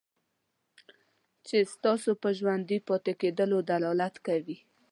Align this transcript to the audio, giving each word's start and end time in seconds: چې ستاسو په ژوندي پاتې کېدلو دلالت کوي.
چې 1.47 1.57
ستاسو 1.73 2.11
په 2.21 2.29
ژوندي 2.37 2.79
پاتې 2.87 3.11
کېدلو 3.21 3.57
دلالت 3.71 4.15
کوي. 4.27 4.57